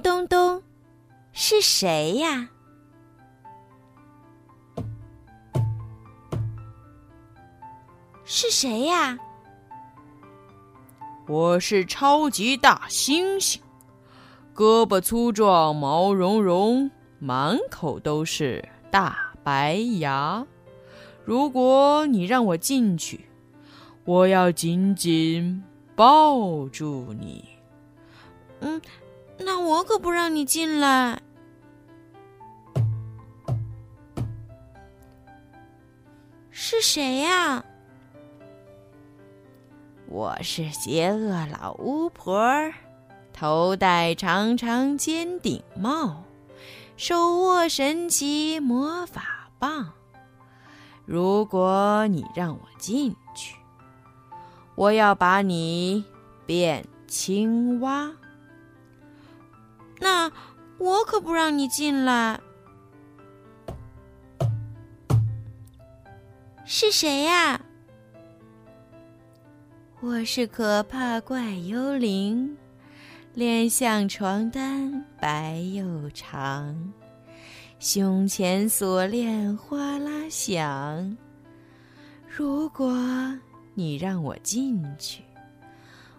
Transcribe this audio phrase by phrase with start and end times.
[0.00, 0.62] 咚咚，
[1.32, 2.50] 是谁呀？
[8.24, 9.18] 是谁呀？
[11.26, 13.58] 我是超级大猩猩，
[14.54, 20.46] 胳膊粗壮，毛茸茸，满口都是大白牙。
[21.24, 23.26] 如果你让我进去，
[24.04, 25.62] 我要紧紧
[25.94, 27.46] 抱住你。
[28.60, 28.80] 嗯，
[29.38, 31.22] 那我可不让你进来。
[36.50, 37.64] 是谁呀？
[40.06, 42.42] 我是邪恶老巫婆，
[43.32, 46.24] 头戴长长尖顶帽，
[46.96, 49.92] 手握神奇魔法棒。
[51.04, 53.54] 如果你让我进去，
[54.74, 56.04] 我要把你
[56.44, 58.10] 变青蛙。
[60.00, 60.30] 那
[60.78, 62.40] 我可不让你进来。
[66.64, 67.60] 是谁呀？
[70.00, 72.56] 我是可怕怪幽灵，
[73.34, 76.92] 脸像床单，白又长，
[77.80, 81.16] 胸前锁链哗啦响。
[82.28, 82.94] 如果
[83.74, 85.24] 你让我进去，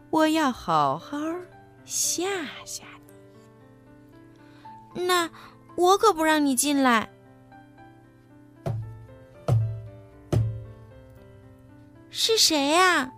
[0.09, 1.17] 我要好好
[1.86, 2.25] 吓
[2.66, 2.83] 吓。
[4.93, 5.29] 那
[5.75, 7.09] 我可不让你进来。
[12.09, 13.11] 是谁呀？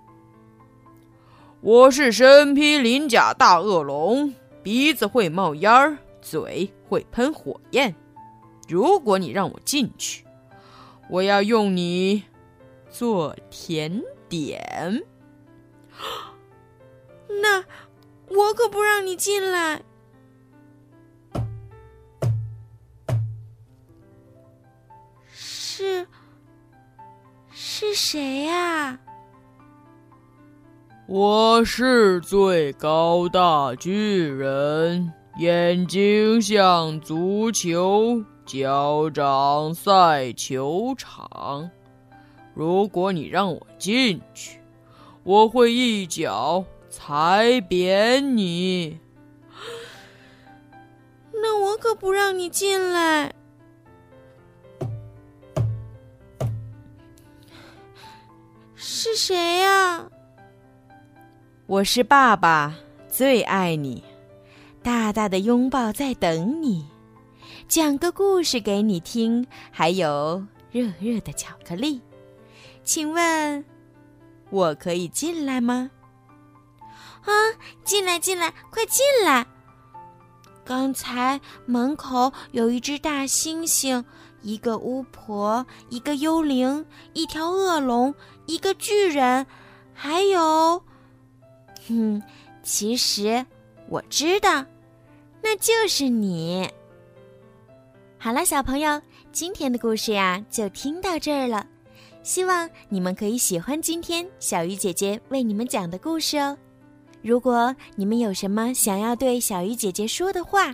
[1.61, 7.95] 我是身披鳞甲大恶龙，鼻子会冒烟儿，嘴会喷火焰。
[8.67, 10.25] 如果你让我进去，
[11.09, 12.23] 我要用你
[12.89, 15.03] 做甜点。
[17.41, 17.63] 那
[18.27, 19.83] 我可不让你进来。
[27.83, 28.99] 是谁呀？
[31.07, 41.71] 我是最高大巨人，眼睛像足球，脚掌赛球场。
[42.53, 44.59] 如果你让我进去，
[45.23, 48.99] 我会一脚踩扁你。
[51.33, 53.33] 那我可不让你进来。
[59.31, 60.09] 谁呀？
[61.65, 62.75] 我是爸爸，
[63.07, 64.03] 最爱你，
[64.83, 66.85] 大大的拥抱在等你，
[67.65, 72.01] 讲个故事给你听，还有热热的巧克力。
[72.83, 73.63] 请问，
[74.49, 75.89] 我可以进来吗？
[77.21, 77.31] 啊，
[77.85, 79.47] 进来，进来，快进来！
[80.65, 84.03] 刚才门口有一只大猩猩，
[84.41, 88.13] 一个巫婆，一个幽灵，一条恶龙，
[88.45, 89.45] 一个巨人，
[89.93, 90.81] 还有……
[91.89, 92.21] 嗯，
[92.63, 93.45] 其实
[93.87, 94.65] 我知道，
[95.41, 96.69] 那就是你。
[98.17, 101.65] 好了，小朋友，今天的故事呀，就听到这儿了。
[102.23, 106.55] 希望你们可以喜欢今天小鱼姐姐为你们讲的故事哦。
[107.23, 110.73] 如果你们有什么想要对小鱼姐姐说的话，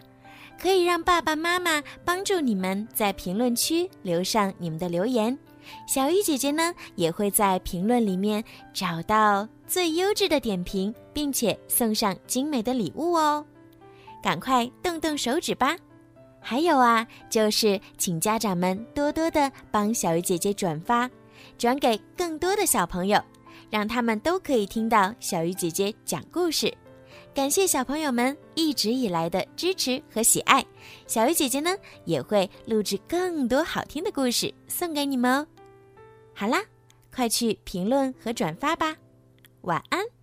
[0.59, 5.37] 可以让爸爸妈妈帮助你们在评论区留上你们的留言。
[5.85, 13.45] 小鱼姐姐呢，也会在评论里面找到最优质的点评，并且送上精美的礼物哦。
[14.23, 15.75] 赶快动动手指吧！
[16.39, 21.09] 还有啊，就是请家长们多多的帮小鱼姐姐转发，
[21.57, 23.21] 转给更多的小朋友，
[23.69, 26.73] 让他们都可以听到小鱼姐姐讲故事。
[27.37, 30.65] 感谢小朋友们一直以来的支持和喜爱，
[31.05, 31.69] 小鱼姐姐呢
[32.03, 35.47] 也会录制更多好听的故事送给你们哦。
[36.33, 36.65] 好啦，
[37.13, 38.95] 快去评论和转发吧，
[39.61, 40.16] 晚安。